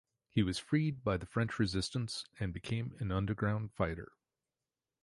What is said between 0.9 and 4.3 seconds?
by the French Resistance and became an underground fighter.